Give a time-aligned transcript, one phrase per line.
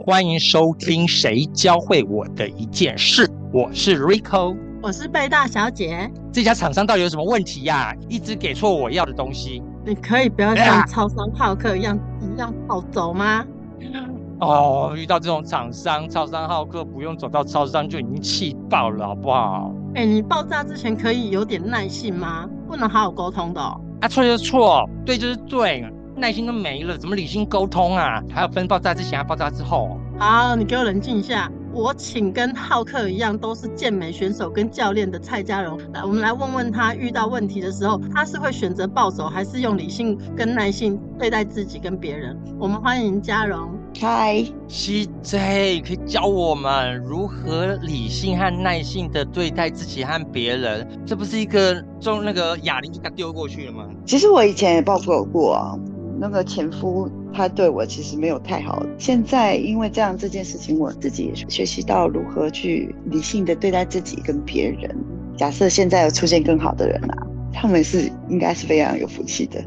[0.00, 6.08] 欢迎收听《谁教会我的一件事》，我是 Rico，我是贝大小姐。
[6.32, 7.92] 这家厂商到底有什么问题呀？
[8.08, 9.60] 一直给错我要的东西。
[9.84, 13.44] 你可以不要像超商好客一样一样暴走吗？
[14.38, 19.74] 哦，遇到这种厂商，超商好客不用走到超商就已经气爆了，好不好？
[19.96, 22.48] 哎，你爆炸之前可以有点耐性吗？
[22.68, 23.60] 不能好好沟通的。
[23.60, 25.84] 啊，错就是错，对就是对，
[26.18, 28.22] 耐心都没了，怎么理性沟通啊？
[28.30, 29.98] 还有分爆炸之前，还爆炸之后？
[30.18, 31.50] 好，你给我冷静一下。
[31.70, 42.36] 我请跟浩克一样都是健美选手跟教练的蔡家荣来，我们来问问他遇到问题的时候，他是会选择暴走，还是用理性跟耐性对待自己跟别人？
[42.58, 43.70] 我们欢迎家荣。
[44.00, 50.88] 嗨，CJ 可以教我们如何理性和耐性的对待自己和别人？
[51.06, 53.84] 这不是一个中那个哑铃就给他丢过去了吗？
[54.04, 55.78] 其实我以前也暴走过啊。
[56.20, 64.96] 那个前夫他对我其实没有太好，现在因为这样这件事情，我自己也学习到如何去理性的对待自己跟别人。
[65.36, 69.62] 假设现在有出现更好的人啊，他们是应该是非常有福气的。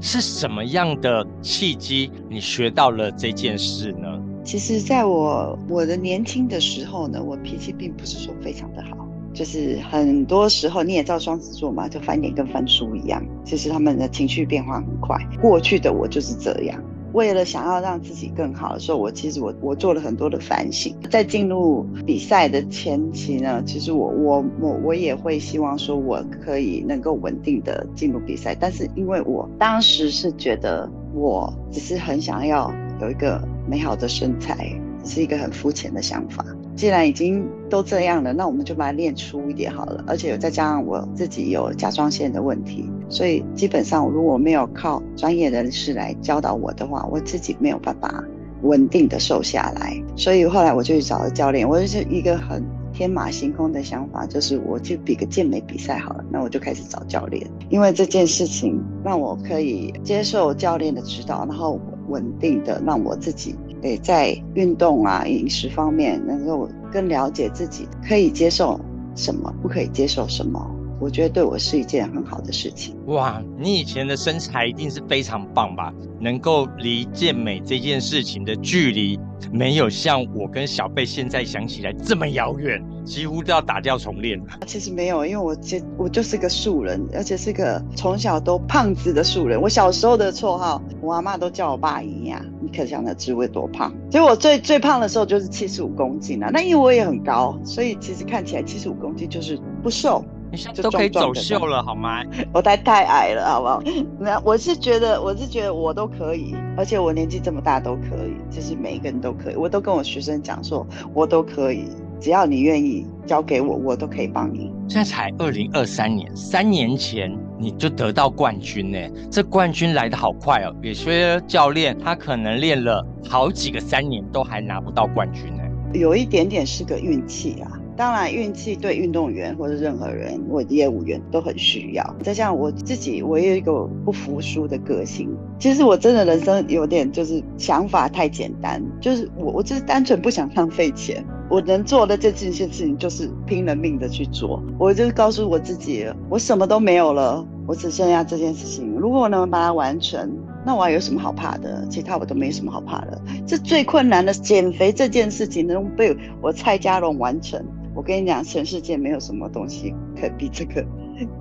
[0.00, 4.06] 是什么样的契机你学到了这件事呢？
[4.44, 9.05] 其实，在我我的年轻的时候呢，我脾气并不是说非常的好。
[9.36, 15.14] 就是很多时候你也知道双子座嘛，就翻脸跟翻书一样，其实他们的情绪变化很快。
[15.42, 20.96] 过去的我就是这样，为了想要让自己更好的时候，我其实我我做了很多的反省。
[21.10, 34.72] 在进入比赛的前期呢，其实我我我我也会希望说我可以能够稳定的进入比赛，但是因为我当时是觉得我只是很想要有一个美好的身材，
[35.04, 36.42] 是一个很肤浅的想法。
[36.76, 40.04] 既然已经都这样了，那我们就把它练粗一点好了。
[40.06, 48.22] 而且再加上我自己有甲状腺的问题，所以基本上如果没有靠专业人士来教导我的话，我自己没有办法
[48.62, 49.96] 稳定的瘦下来。
[50.16, 51.66] 所以后来我就去找了教练。
[51.66, 56.24] 我就是一个很天马行空的想法，就是我去比个健美比赛好了。
[56.30, 63.54] 那我就开始找教练，因为这件事情让我可以接受教练的指导，然后稳定的让我自己。
[63.86, 68.80] 诶，在运动啊、饮食方面，能够更了解自己可以接受
[69.14, 70.60] 什么，不可以接受什么，
[70.98, 72.96] 我觉得对我是一件很好的事情。
[73.06, 75.92] 哇，你以前的身材一定是非常棒吧？
[76.20, 79.18] 能够离健美这件事情的距离，
[79.52, 82.82] 没有像我跟小贝现在想起来这么遥远。
[83.06, 84.46] 几乎都要打掉重练了。
[84.66, 89.62] 其实没有，因为我这我就是个素人，而且是个从小都胖子的素人。
[89.62, 92.44] 我小时候的绰号，我阿妈都叫我爸营养。
[92.60, 93.94] 你可想而知我多胖。
[94.10, 96.50] 所以我最最胖的时候就是七十五公斤了。
[96.52, 100.24] 那因为我也很高，所以其实看起来七十五公斤就是不瘦。
[100.56, 102.22] 你现在都可以走秀了好吗？
[102.52, 103.82] 我太太矮了，好不好？
[104.18, 109.54] 那我是觉得，我是觉得我都可以，而且我年纪这么大都可以，就是每一个人都可以。
[109.56, 111.88] 我都跟我学生讲说，我都可以。
[112.18, 114.72] 只要你愿意交给我，我都可以帮你。
[114.88, 118.98] 现在才二零二三年，三年前你就得到冠军呢，
[119.30, 120.74] 这冠军来的好快哦。
[120.80, 125.62] 有些教练他可能练了好几个三年都还拿不到冠军呢。
[125.92, 127.75] 有一点点是个运气啊。
[127.96, 132.16] 当然，运气对运动员或者任何人或业务员都很需要。
[132.22, 135.34] 再像我自己，我也有一个不服输的个性。
[135.58, 141.24] 其实我真的人生有点就是想法太简单，就是我我就是单纯不想浪费钱。
[141.48, 144.60] 我能做的这件事情就是拼了命的去做。
[144.78, 148.94] 我就告诉我自己，我什么都没有了，我只剩下这件事情。
[148.98, 150.36] 如果我能把它完成，
[150.66, 151.86] 那我还有什么好怕的？
[151.88, 153.22] 其他我都没什么好怕的。
[153.46, 157.64] 这最困难的减肥这件事情能被我蔡家龙完成。
[157.96, 160.84] 我跟你讲，全世界没有什么东西可比这个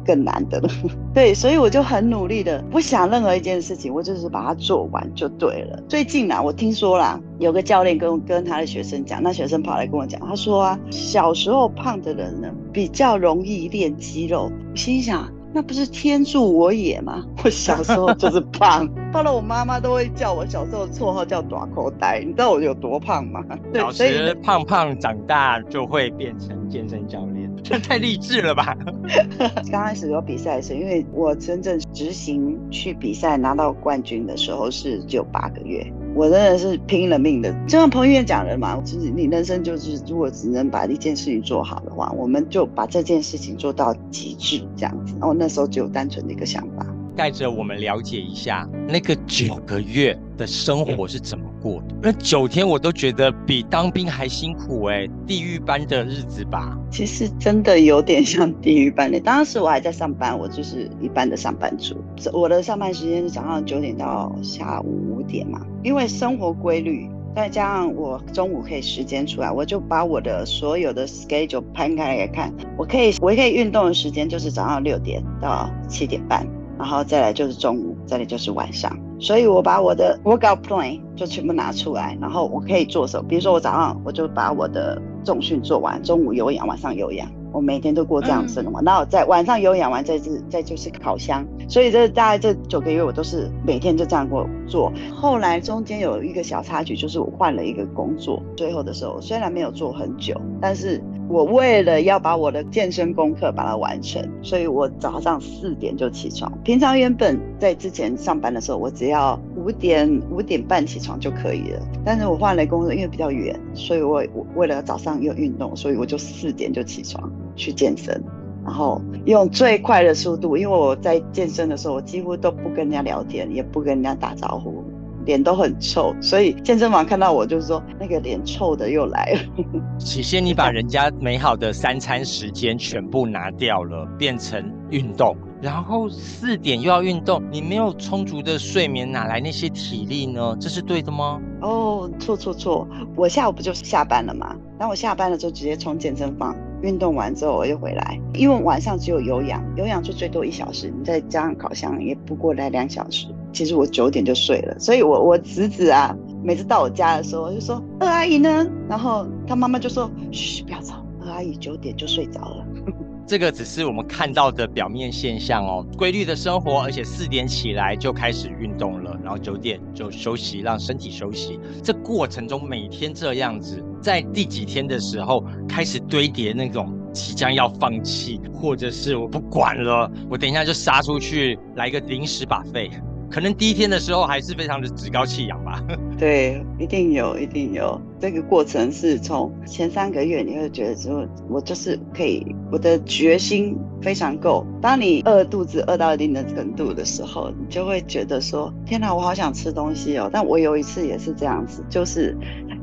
[0.05, 0.69] 更难的了。
[1.13, 5.77] 对，所以我就很努力的，不想任何一件事情，我就是把它做完就对了。
[5.89, 14.49] 最近啊，我听说啦，有个教练跟跟他的学生讲，那学生跑来跟我讲，他说啊，小时候胖的人呢，比较容易练肌肉。
[14.73, 15.29] 心想。
[15.55, 17.23] 那不是天助我也吗？
[17.45, 22.19] 我小时候就是 胖，胖了我妈妈都会叫我小时候绰号叫短口袋。
[22.19, 23.41] 你知道我有多胖吗？
[23.73, 28.75] 老师胖胖长大就会变成健身教练，这太励志了吧？
[29.72, 35.90] 刚开始有比赛的时候，因为我真正执行去比赛拿到冠军的时候是只有八个月。
[36.16, 45.14] 我真的是拼了命的，就像彭于晏讲的嘛，就是你人生就是，如果只能把一件事情做好的话，我们就把这件事情做到极致，这样子。
[45.20, 46.88] 然后那时候只有单纯的一个想法。
[47.17, 51.96] 带着我们了解一下那个九个月的生活是怎么过的。
[52.03, 56.78] 那九天我都觉得比当兵还辛苦哎，地狱般的日子吧。
[56.91, 59.20] 其实真的有点像地狱般的。
[59.20, 61.96] 当时我还在上班，我就是一般的上班族。
[62.32, 67.09] 我的上班时间是早上九点到下午五点嘛，因为生活规律。
[67.35, 78.97] 再加上我中午可以时间出来，我就把我的所有的 schedule 摊开来看，我可以我可以运动的时间就是早上六点到七点半，然后再来就是中午，再来就是晚上。
[79.19, 83.25] 所以我把我的 workout plan 就全部拿出来，然后我可以做什么？
[83.27, 87.27] 比如说我早上我就把我的重训做完，中午有氧，晚上有氧。
[87.53, 94.91] 我每天都过这样子的嘛，然后在晚上有氧完，再是再就是烤箱，所以这大概这九个月我都是每天就这样过做。
[95.16, 106.51] 后来中间有一个小插曲，就是我换了一个工作，最后的时候虽然没有做很久，但是我为了要把我的健身功课把它完成，所以我早上四点就起床。
[106.63, 117.31] 平常原本在之前上班的时候，我只要五点五点半起床就可以了，但是我换了工作，因为比较远，所以我我为了早上有运动，所以我就四点就起床。
[117.57, 118.22] 去健身，
[118.66, 124.83] 然后用最快的速度，因为我在健身的时候，我几乎都不跟人家聊天，也不跟人家打招呼，
[125.25, 129.39] 脸都很臭，所以健身房看到我就是说那个脸臭的又来了。
[129.97, 135.35] 起先你把人家美好的三餐时间全部拿掉了，变成运动。
[135.61, 140.55] 然后四点又要运动，你没有充足的睡眠，哪来那些体力呢？
[140.59, 141.41] 这是对的吗？
[141.61, 144.55] 哦，错错错，我下午不就是下班了吗？
[144.77, 153.27] 那我下班了之后直接冲健身房运动完之后我又回来，因为晚上只有有氧，有氧就最多一小时，你再加上烤箱也不过来两小时。
[153.55, 156.13] 其实我九点就睡了，所以我我侄子啊，
[156.43, 162.66] 每次到我家的时候就说二阿姨呢，然后他妈妈就说嘘，不要吵，二阿姨九点就睡着了。
[163.25, 171.58] 这个只是我们看到的表面现象哦，规律的生活，而且四点起来就开始运动了，然后九点就休息，让身体休息。
[171.81, 182.91] 这过程中每天这样子，在第几天的时候开始堆叠那种即将要放弃，或者是我不管了，我等一下就杀出去来个临时把费。
[183.29, 185.83] 可能第一天的时候还是非常的趾高气扬吧。
[186.17, 187.99] 对，一定有，一定有。
[188.19, 194.66] 这个过程是从前三个月，你会觉得说，我就是可以，我的决心非常够。
[194.81, 200.29] 当你饿肚子饿到一定的程度的时候，你就会觉得说，天哪，我好想吃东西哦。
[200.31, 202.35] 但我有一次也是这样子，就是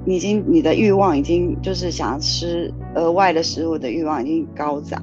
[0.04, 5.02] 已经你的欲望已经就是想吃额外的食物的欲望已经高涨。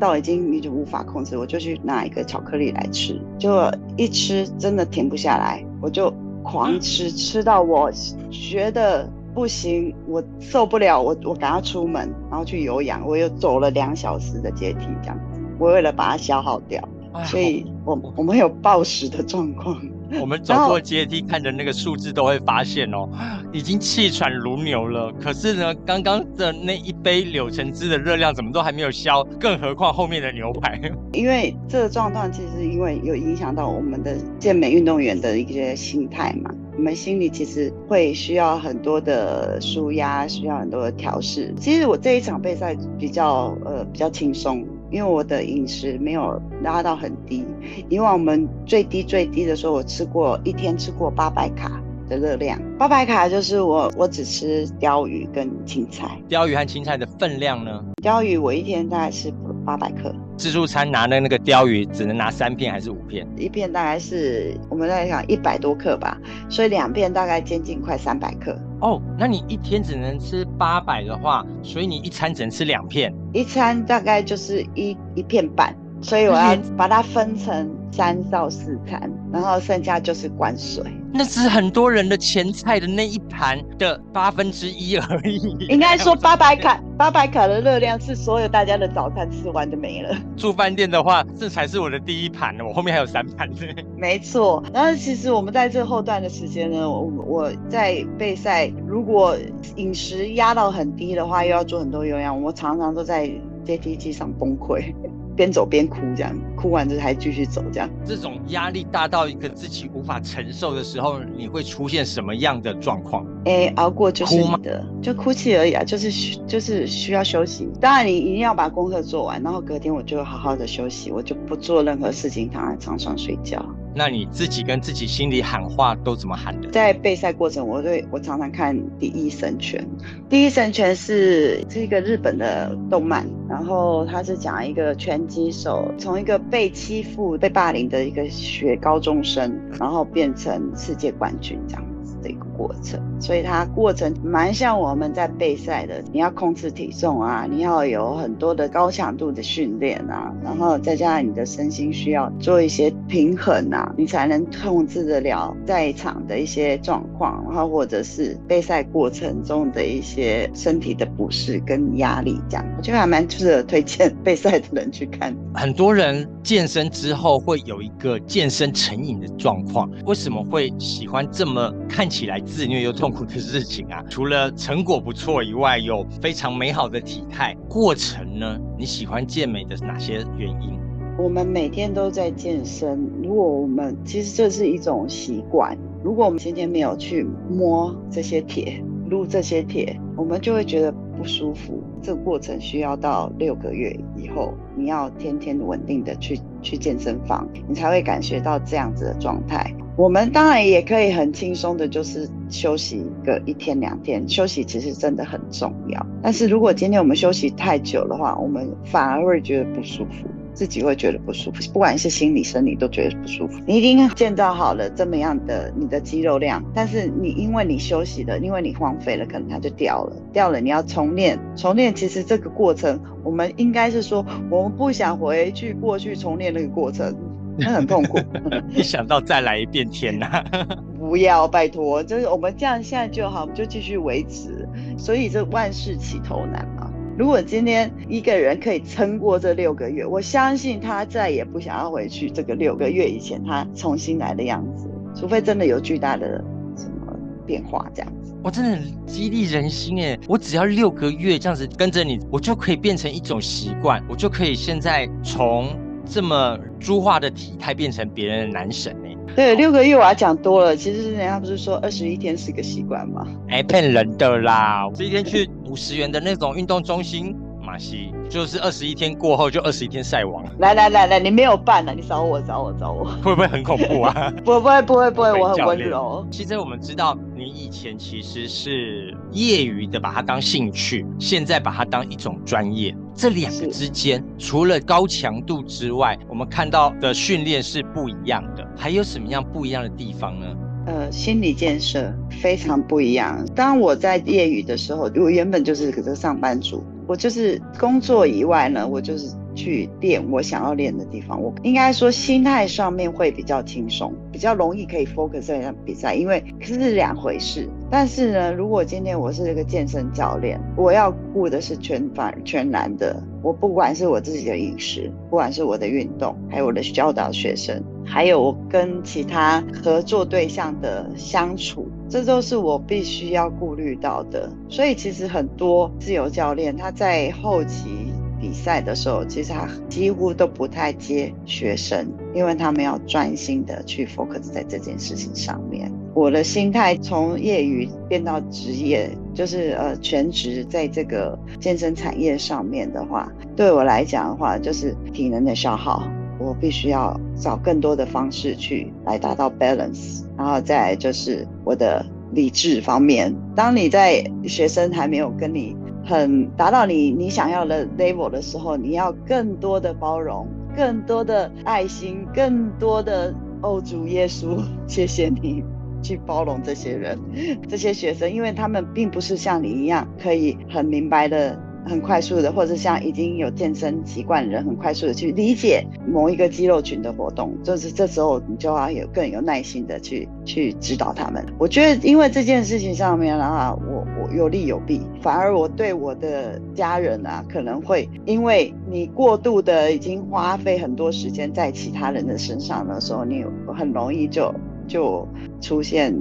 [0.00, 6.12] 到已经你就无法控制，我就去拿一个巧克力来吃，就一吃真的停不下来，我就
[6.42, 7.92] 狂吃，吃到我
[8.30, 16.82] 觉得不行，我受不了，我我赶快出门，然后去有氧，我又走了两小时的阶梯，这样子，我为了把它消耗掉，
[17.26, 19.78] 所以我我们有暴食的状况。
[20.18, 23.08] 我们走过阶梯，看着那个数字，都会发现哦，
[23.52, 25.12] 已经气喘如牛了。
[25.20, 30.80] 可是呢，刚刚的那一杯柳橙汁的热量怎么都还没有消，更何况后面的牛排。
[31.12, 41.54] 因为这个状况其实因为有影响到我们的健美运动员的一些心态嘛，我们心里其实会需要很多的舒压，需要很多的调试。
[41.58, 44.66] 其实我这一场备赛比较呃比较轻松。
[44.90, 47.44] 因为我的饮食没有拉到很低，
[47.88, 52.60] 以往我们最低最低的时候，我吃过一天吃过八百卡的热量。
[52.78, 56.08] 八百卡就是我我只吃鲷鱼跟青菜。
[56.28, 57.84] 鲷鱼和青菜的分量呢？
[58.02, 59.32] 鲷鱼我一天大概是
[59.64, 60.14] 八百克。
[60.36, 63.26] 自助餐拿的那个鲷鱼只能拿三片还是五片？
[63.36, 68.58] 一片大概是我们在讲一百多克吧，所以两片大概接近快三百克。
[68.80, 80.82] 哦，那你一天只能吃八百的话，所以你一餐只能吃两片，一餐大概就是一一片半，所以我要把它分成三到四餐，然后剩下就是灌水。
[81.12, 85.66] 那是很多人的前菜的那一盘的八分之一而已。
[85.68, 90.16] 应该说八百卡，八百卡的热量是所有大家的早餐吃完就没了。
[90.36, 93.56] 住饭店的话，这才是我的第一盘呢，我后面还有三盘呢。
[93.96, 99.36] 没错，然后其实我们在这后段的时间呢，我我在备赛，如果
[99.74, 103.28] 饮食压到很低的话，又要做很多有氧，我常常都在
[103.64, 104.94] 阶梯机上崩溃。
[105.36, 113.26] 边走边哭，这样哭完之后还继续走，这样这种压力大到一个自己无法承受的时候，你会出现什么样的状况？
[113.44, 116.10] 哎，熬过就是的，就哭泣而已啊，就是
[116.46, 117.68] 就是需要休息。
[117.80, 123.64] 当然，你一定要把功课做完，然后隔天我就好好的休息，我就不做任何事情，躺在床上睡觉。
[123.94, 126.70] 那你自己跟自己心里喊话都怎么喊的？
[126.70, 129.80] 在备赛过程，我对我常常看《第一神拳》，
[130.28, 142.49] 《第一神拳》是是一个日本的动漫，然后它是讲一个拳击手从一个被欺负、被霸凌的一个学高中生，然后变成世界冠军这样子的一个。
[142.60, 165.34] 过程，所以它过程蛮像我们在备赛的，你要控制体重啊，你要有很多的高强度的训练啊，然后再加上你的身心需要做一些平衡啊，你才能控制得了在场的一些状况，然后或者是备赛过程中的一些身体的不适跟压力，这样我觉得还蛮值得推荐备赛的人去看。
[165.54, 174.04] 很多人健身之后会有一个健身成瘾的状况，为什么会喜欢这么看起来自虐又痛苦的事情啊？
[174.10, 178.58] 除了成果不错以外，有非常美好的体态过程呢？
[178.76, 180.78] 你喜欢健美的哪些原因？
[181.16, 191.82] 我们每天都在健身，如果我们其实这是一种习惯，如果我们今天没有去摸这些铁、撸这些铁，我们就会觉得不舒服。
[192.02, 199.74] 这个过程需要到六个月以后，你要天天稳定的去去健身房，你才会感觉到这样子的状态。
[200.00, 204.26] 我们当然也可以很轻松的，就是休息个一天两天。
[204.26, 210.26] 休息其实真的很重要，但是如果今天我们休息太久的话，我们反而会觉得不舒服。
[210.52, 213.60] 自己会觉得不舒服，不管是心理、生理都觉得不舒服。
[213.66, 220.60] 你已经建造好了这么样的你的肌肉量，但是你因为你休息了，因为你荒废了，可能它就掉了，掉了。
[220.60, 227.14] 你要重练，重练其实这个过程，我们应该是说，我们不想回去过去重练那个过程，
[227.58, 228.18] 那很痛苦。
[228.74, 230.44] 一想到再来一遍，天哪！
[230.98, 234.68] 不要，拜托，就是我们这样现在就好，我们就继续维持。
[234.96, 236.90] 所以这万事起头难嘛。
[237.18, 246.42] 如果今天一个人可以撑过这六个月，我相信他再也不想要回去这个六个月以前他重新来的样子，除非真的有巨大的
[246.76, 247.14] 什么
[247.46, 248.34] 变化这样子。
[248.42, 250.18] 我真的激励人心哎！
[250.26, 255.68] 我只要六个月这样子跟着你，我就可以变成一种习惯，我就可以现在从
[256.10, 259.16] 这么猪化的体态变成别人的男神哎。
[259.36, 260.76] 对，六个月我要讲多了。
[260.76, 263.24] 其实人家不是说二十一天是个习惯吗？
[263.48, 264.90] 哎，骗人的啦！
[264.92, 270.44] 这一天去五十元的那种运动中心，马西就是二十一天过后就二十一天晒网。
[270.60, 274.32] 来来来来，你没有办了，你找我找我找我，会不会很恐怖啊？
[274.44, 276.24] 不 不会不会不会，我很温柔。
[276.30, 282.94] 其实我们知道，你以前其实是业余的，把它当兴趣，现在把它当一种专业。
[283.16, 288.64] 这两个之间，除了高强度之外，我们看到的训练是不一样的。
[288.76, 290.46] 还有什么样不一样的地方呢？
[290.86, 292.10] 呃，心理建设
[292.40, 293.44] 非常不一样。
[293.54, 301.42] 当我在业余的时候，我原本就是个上班族，我就是工作以外呢，我就是去练我想要练的地方。
[301.42, 307.68] 我应该说心态上面会比较轻松，比较容易可以 focus 在比赛，因为是两回事。
[307.90, 313.20] 但是呢，如果今天我是一个健身教练，我要顾的是全反全然的。
[313.42, 324.52] 我不管是我自己的饮食，不管是我的运动，还有我的教导学生，还有我跟其他合作对象的相处，这都是我必须要顾虑到的。
[324.68, 328.12] 所以其实很多自由教练他在后期。
[328.42, 335.92] 比赛的时候，其实他几乎都不太接学生，因为他们要专心的去 focus 在这件事情上面。
[336.14, 346.02] 我的心态从业余变到职业，就是呃全职在这个健身产业上面的话，对我来讲的话，就是体能的消耗，
[346.40, 353.32] 我必须要找更多的方式去来达到 balance，然后再就是我的理智方面。
[353.54, 355.76] 当你在学生还没有跟你。
[356.02, 365.62] 很达到你你想要的 level 的时候，你要更多的包容，更多的爱心，更多的哦主耶稣， 谢谢你
[366.02, 367.18] 去包容这些人，
[367.68, 371.56] 这些学生，因为他们并不是像你一样可以很明白的。
[371.86, 381.44] 很快速的，或者像已经有健身习惯的人，很快速的去理解某一个肌肉群的活动，就是这时候你就要有更有耐心的去去指导他们。
[381.58, 393.44] 我觉得，因为这件事情上面的话，我我有利有弊，反而我对我的家人啊，可能会因为你过度的已经花费很多时间在其他人的身上的时候，你
[393.76, 394.54] 很容易就
[394.86, 395.26] 就
[395.60, 396.14] 出现。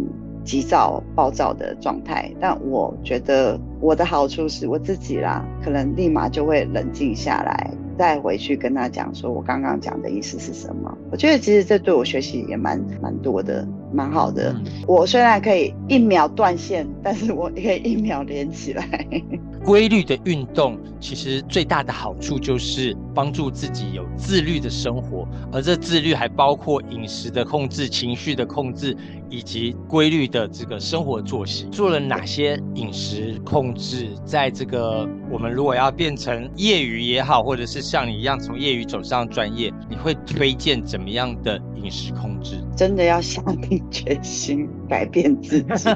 [0.43, 10.98] 急躁、暴躁的状态，但我觉得我的好处是我自己啦，可能立马就会冷静下来，再回去跟他讲说，我刚刚讲的意思是什么。
[11.12, 14.55] 我觉得其实这对我学习也蛮蛮多的，蛮好的。
[14.88, 18.86] 我虽然可以一秒断线，但是我可以一秒连起来。
[19.65, 28.96] 规律的运动其实最大的好处就是帮助自己有自律的生活，而这自律还包括饮食的控制、情绪的控制
[29.29, 34.07] 以及规律的这个生活作息，做了哪些饮食控制？
[34.25, 42.55] 在这个我们如果要变成业余也好，或者是像你一样从业余走上专业，你会推荐怎么样的饮食控制？
[42.75, 45.89] 真的要下定决心改变自己。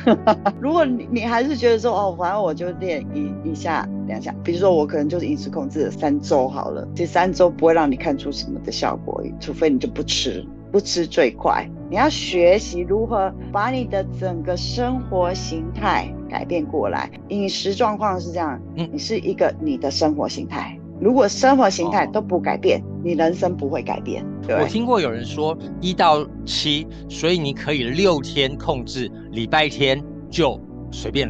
[0.60, 10.44] 如果你你还是觉得说哦，反正我就练一一下两下，比如说我可能就是饮食控制三周好了，这三周不会让你看出什么的效果，除非你就不吃。
[10.72, 17.10] 不吃最快，你要学习如何把你的整个生活形态改变过来。
[17.30, 20.78] 饮食状况是这样，嗯，你是一个你的生活形态。
[21.00, 24.24] 如果生活形态都不改变，你人生不会改变。
[24.48, 30.60] 我听过有人说一到七，所以你可以六天控制，礼拜天就
[30.92, 31.28] 随便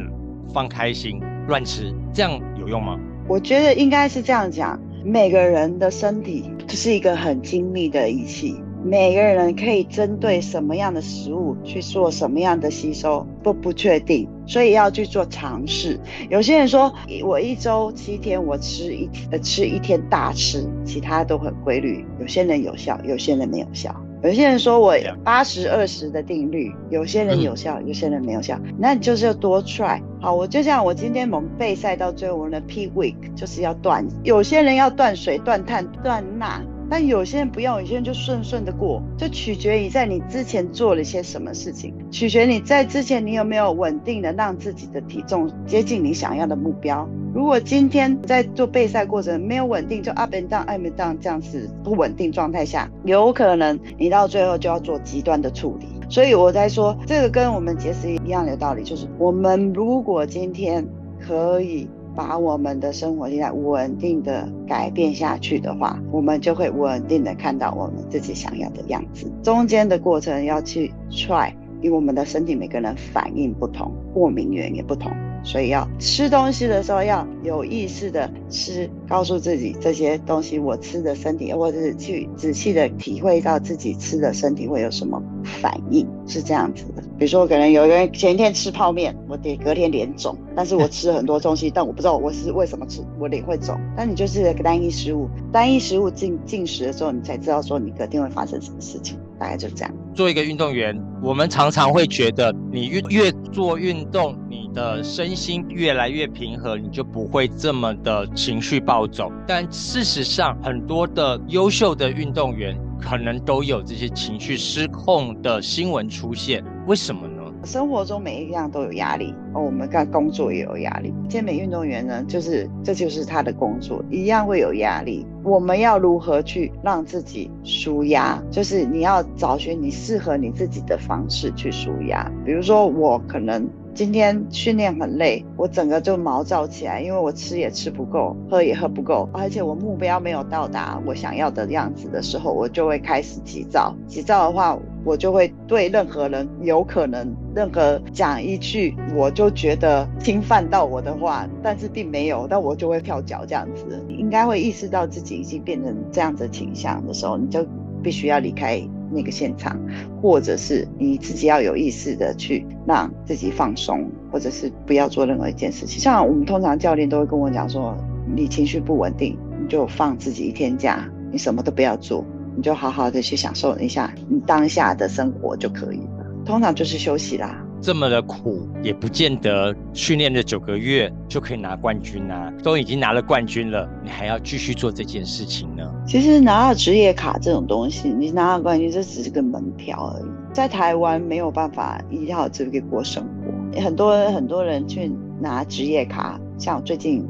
[0.53, 2.99] 放开心乱吃，这样有用吗？
[3.27, 8.61] 我觉得应该是这样讲，每个人的身体是一个很精密的仪器。
[8.83, 15.99] 每个人可以针对什么样的食物去做什么样的吸收都不确定，所以要去做尝试。
[16.29, 16.91] 有些人说，
[17.23, 22.03] 我一周七天我吃一呃吃一天大吃，其他都很规律。
[22.19, 23.95] 有些人有效，有些人没有效。
[24.23, 28.59] 有些人说我八十二十的定律，有些人有效，有些人没有效。
[28.77, 29.99] 那你就是要多 try。
[30.19, 34.07] 好，我就像我今天我们备赛到最后，我们的 P week 就是要断。
[34.23, 36.61] 有些人要断水、断碳、断钠。
[36.91, 47.07] 但有些人不要，有些人就顺顺的过，就取决于在你之前做了些什么事情，取决你在之前你有没有稳定的让自己的体重接近你想要的目标。
[47.33, 55.87] 如果今天在做备赛过程没有稳定，就 up and down up and down 这样子不稳定状态下，有可能你到最后就要做极端的处理。
[56.09, 60.85] 所以我在说这个跟我们节食一样的道理，就是我们如果今天
[61.25, 61.87] 可以。
[62.15, 69.31] 把我们的生活现在稳定的改变下去的话，我们就会稳定的看到我们自己想要的样子。
[69.41, 75.11] 中间的过程要去 try，因为我们的身体每个人反应不同，过敏源也不同。
[75.43, 87.01] 所以要吃东西的时候要有意识的吃，告诉自己这些东西我吃的身体，或者是去仔细的体会到自己吃的身体会有什么反应，是这样子的。
[87.17, 93.75] 比如说，可能有人前一天吃泡面，我得隔天脸肿，但是我吃了很多东西，但我不知道我是为什么吃，我脸会肿。
[93.97, 99.17] 但你就是单一食物，单一食物进进食的时候，你才知道说你隔天会发生什么事情。
[99.39, 99.91] 大概就这样。
[100.13, 104.37] 做一个运动员，我们常常会觉得，你越越做运动，
[104.73, 109.31] 的身心越来越平和，你就不会这么的情绪暴走。
[109.47, 116.63] 但事实上，很多的优秀的运动员可能都有这些情绪失控的新闻出现。
[116.87, 117.41] 为什么呢？
[117.63, 121.13] 生活中每一样都有压力哦，我们干工作也有压力。
[121.29, 125.23] 健美运动员呢，就是这就是他的工作，一样会有压力。
[125.43, 128.41] 我们要如何去让自己舒压？
[128.49, 132.27] 就是你要找寻你适合你自己的方式去舒压。
[132.43, 133.69] 比如说，我可能。
[133.93, 143.93] 今天训练很累，我整个就毛躁起来，因为我吃也吃不够，喝也喝不够，而且我目标没有到达我想要的样子的时候，我就会开始急躁。
[144.07, 153.85] 急躁的话，我就会对任何人有可能任何讲一句我就觉得侵犯到我的话，但是并没有，但我就会跳脚这样子。
[154.07, 157.65] 应该会意识到自己已经变成这样子倾向的时候，你就
[158.01, 158.81] 必须要离开。
[159.11, 159.79] 那个现场，
[160.21, 165.99] 或者是你自己要有意识的去让自己放松，或者是不要做任何一件事情。
[165.99, 167.95] 像我们通常教练都会跟我讲说，
[168.35, 176.25] 你情绪不稳定，你就放自己一天假，你什么都不要做，你就好好的去享受一下你当下的生活就可以了。
[176.45, 177.63] 通常就是休息啦。
[177.81, 182.53] 这么的苦，也不见得训练了九个月就可以拿冠军啊！
[182.63, 185.83] 都已经拿了冠军了，你还要继续做这件事情呢？
[186.05, 190.29] 其实拿到职业卡这种东西，你拿到冠军，这只是个门票而已。
[190.53, 197.27] 在台湾没有办法依靠这个过生活，很多很多人去拿职业卡，像最近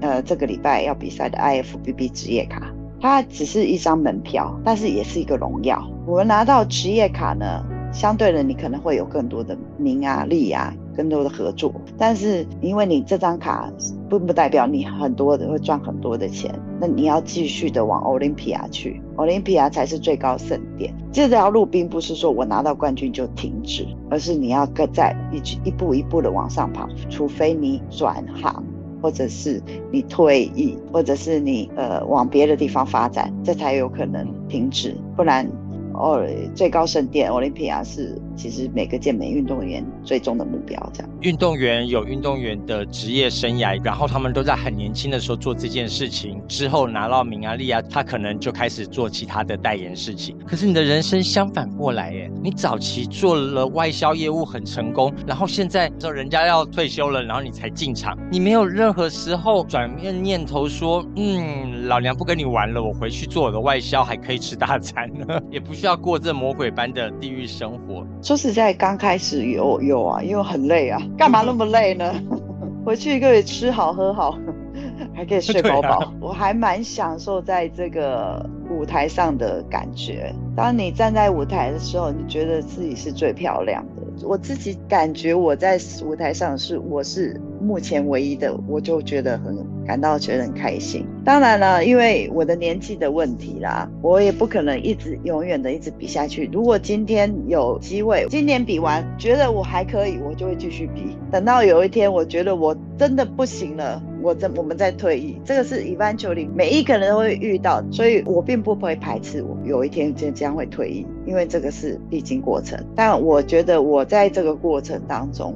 [0.00, 5.84] 呃这个礼拜要比赛的 IFBB 职业卡，它只是一张门票，但是也是一个荣耀。
[6.06, 7.64] 我们拿到职业卡呢？
[7.92, 11.72] 相对的，你可能会有更多的名啊、利啊，更多的合作。
[11.96, 13.70] 但是，因为你这张卡，
[14.08, 16.54] 并不代表你很多的会赚很多的钱。
[16.80, 20.94] 那你要继续的往奥林匹亚去，奥林匹亚才是最高盛典。
[21.10, 26.88] 这条路并不是说我拿到冠军就停止，而是你要搁在一一步一步的往上跑。
[27.08, 28.62] 除非你转行，
[29.02, 34.96] 或者是你退役，或者是你呃往别的地方发展，这才有可能停止。
[35.16, 35.50] 不然。
[35.98, 41.10] 哦，最高圣殿奥林匹亚是其实每个健美运动员最终的目标这样。
[41.22, 50.38] 运动员有运动员的职业生涯，然后他们都在很年轻的时候做这件事情，之后拿到名啊利啊，他可能就开始做其他的代言事情。
[50.46, 68.06] 可是你的人生相反过来，耶，你早期做了外销业务很成功，然后现在说人家要退休了，然后你才进场，你没有任何时候转变念头说，嗯，老娘不跟你玩了，我回去做我的外销，还可以吃大餐呢， 也不需要过这魔鬼般的地狱生活。
[68.28, 72.12] 说实在，刚开始有有啊，因为很累啊，干嘛那么累呢？
[72.84, 74.38] 回去一个月吃好喝好，
[75.16, 80.30] 还可以睡饱饱， 我还蛮享受在这个舞台上的感觉。
[80.54, 84.26] 当你站在舞台的时候，你觉得自己是最漂亮的。
[84.28, 91.04] 我自己感觉我在舞台上是我是目前唯一的，我就觉得很感到觉得很开心。
[91.24, 96.48] 当然了，因为我的年纪的问题啦，我也不可能一直永远的一直比下去。
[96.52, 101.16] 如果今天有机会，今年比完觉得我还可以，我就会继续比。
[101.30, 105.38] 等到有一天我觉得我真的不行了，我再我们再退役。
[105.44, 112.78] 这个是一般球龄每一个人都会遇到，所以我并不会排斥我有一天就将会退役，因为这个是必经过程。
[112.94, 115.54] 但我觉得我在这个过程当中，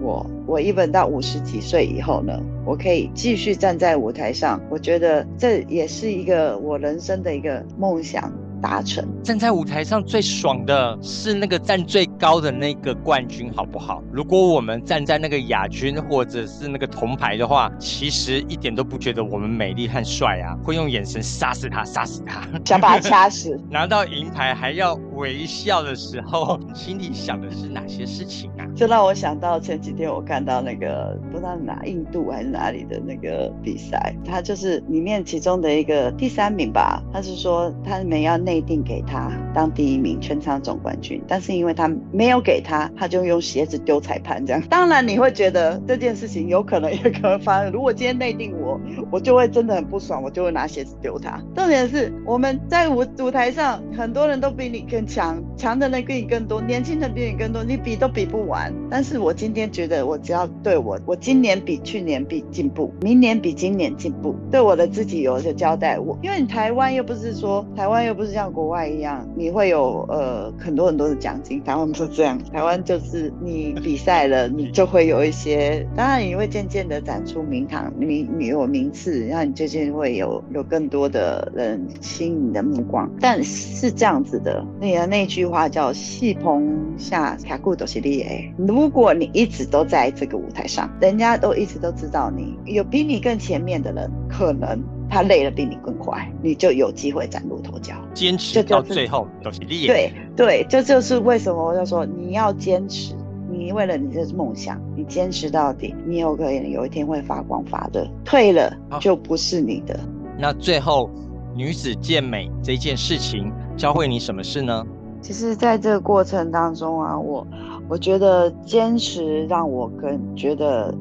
[0.00, 8.32] 我我一本到五十几岁以后呢，我可以继续站在舞台上，我觉得这也是一个我人生的一个梦想。
[8.60, 14.02] 达成站在舞台上最爽的是那个站最高的那个冠军，好不好？
[14.12, 23.58] 如果我们站在那个亚军或者是那个铜牌的话，其实一点都不觉得我们美丽和帅啊，会用眼神杀死他，杀死他，想把他掐死。
[23.70, 28.66] 拿到银牌还要微笑的时候，心里想的是哪些事情啊？
[28.74, 38.36] 这让我想到前几天我看到那个不知道哪印度还是哪里的那个比赛，他就是里面其中的一个第三名吧，他是说他们要。
[38.48, 44.62] 内定给他当第一名全场总冠军，但是因为他没有给他，他就用鞋子丢裁判这样。
[44.70, 47.70] 当然你会觉得这件事情有可能也可能发生。
[47.70, 48.80] 如果今天内定我，
[49.10, 51.38] 我就会真的很不爽，我就会拿鞋子丢他。
[51.54, 58.72] 重点是我们在舞舞台上，很多人都比你更强，强的人比你更多，年轻的比你更多，你比都比不完。
[58.90, 65.98] 但是我今天觉得，我只要对我，我今年比去年比进步，明年比今年进步，对我的自己有一个交代。
[65.98, 68.37] 我因为你台湾又不是说台湾又不是。
[68.38, 71.60] 像国外一样，你会有呃很多很多的奖金。
[71.64, 83.10] 台湾不是这样，台湾就是你比赛了，你就会有一些，当然你会渐渐的展出名堂，你你有名次，然后你最近会有有更多的人吸引你的目光。
[83.20, 88.54] 但是这样子的，你的那句话叫“戏棚下卡固都是厉害”。
[88.56, 94.80] 如果你一直都在这个舞台上，人家都一直都知道你有比你更前面的人，可能。
[95.10, 97.94] 他累了比你更快，你就有机会崭露头角。
[98.14, 99.94] 坚持到最后都是厉害。
[99.94, 103.14] 对对，这就是为什么我要说你要坚持，
[103.50, 108.06] 你为了你的梦想，你坚持到底，你有可能有一天会发光发热。
[108.24, 109.98] 退了就不是你的。
[110.38, 111.10] 那最后，
[111.54, 114.86] 女子健美这件事情教会你什么事呢？
[115.20, 117.46] 其实，在这个过程当中啊，我
[117.88, 120.94] 我觉得坚持让我更觉得。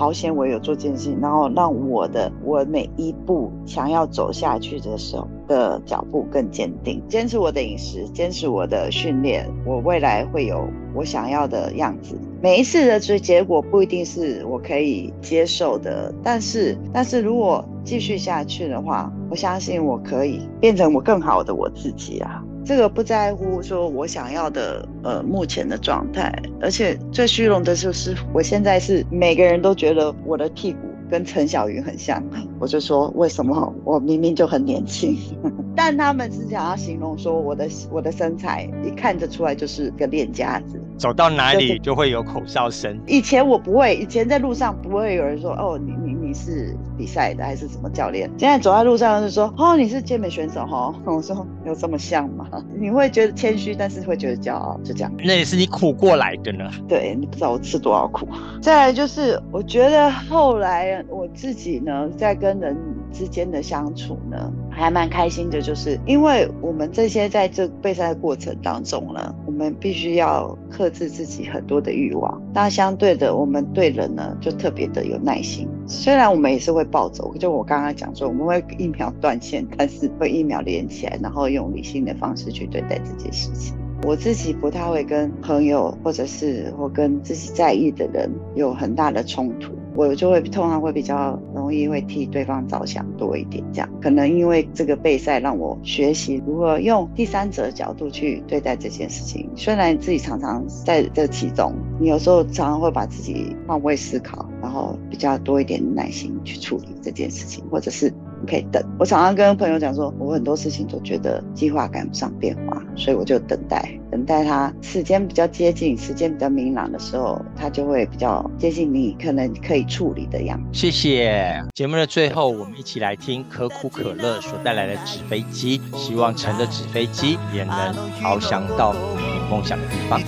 [0.00, 7.02] 好险我有做这件事情，然后让我的我每一步想要走下去的时候的脚步更坚定。
[7.06, 12.18] 坚持我的饮食，坚持我的训练，我未来会有我想要的样子。
[12.40, 22.42] 每一次的结结果不一定是我可以接受的，但是但是如果继续下去的话，我相信我可以变成我更好的我自己啊。
[22.64, 30.78] 这个不在乎说我想要的呃目前的状态，而且最虚荣的就是我现在是每个人都觉得我的屁股
[31.10, 32.22] 跟陈小云很像，
[32.60, 35.16] 我就说为什么我明明就很年轻，
[35.74, 42.96] 但他们是想要形容说我的我的身材一看得出来就是个练家子，走到哪里就会有口哨声。
[43.06, 46.76] 以前我不会，以前在路上不会有人说哦你你你是。
[46.96, 48.30] 比赛的还是什么教练？
[48.36, 52.46] 现在走在路上就说：“哦，你是健美选手哈。” 我说：“有这么像吗？”
[52.78, 55.10] 你会觉得谦虚，但是会觉得骄傲，就这样。
[55.24, 56.70] 那也是你苦过来的呢。
[56.86, 58.28] 对你不知道我吃多少苦。
[58.60, 62.76] 再来就是，我觉得后来我自己呢，在跟人
[63.10, 72.42] 之间的相处呢，还蛮开心的，就是因为我们这些在这备赛的过程当中呢，我我们必须要克制自己很多的欲望。
[72.54, 75.68] 那相对的，我们对人呢，就特别的有耐心。
[75.86, 76.82] 虽然我们也是会。
[76.90, 83.76] 暴走，就我刚刚讲说，我们会一秒断线，但是会一秒连起来，然后用理性的方式去对待这件事情。
[84.04, 89.74] 我自己不太会跟朋友，或者是或跟自己在意的人有很大的冲突。
[90.08, 99.48] 我就会通常会比较容易会替对方着想多一点，这样可能因为这个备赛让我学习如何用第三者的角度去对待这件事情。
[99.54, 108.08] 虽然自己常常在这其中，你有时候常常会把自己换位思考，然后比较多一点耐心去处理这件事情，或者是
[108.42, 108.46] 你。
[108.50, 108.82] 可以等。
[108.98, 120.64] 我常常跟朋友讲说，我很多事情都觉得计划赶不上变化，所以我就等待，等待它时间比较接近、时间比较明朗的时候，它就会比较接近你可能可以处理的样子。
[120.72, 121.62] 谢谢。
[121.74, 130.18] 节目的最后，我们一起来听可口可乐所带来的纸飞机，希望乘着纸飞机也能翱翔到你梦想的地方。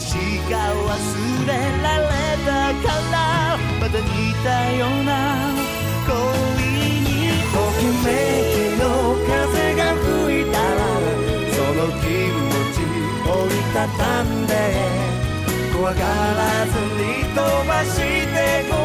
[2.44, 5.54] だからまた似たような
[6.06, 6.12] 恋
[7.00, 7.08] に
[7.52, 8.08] ときめ
[8.52, 8.82] きの
[9.26, 10.82] 風が吹いたら
[11.52, 12.76] その気持ち
[13.30, 14.50] 折りたたんで
[15.72, 18.81] 怖がらずに飛ばしてこ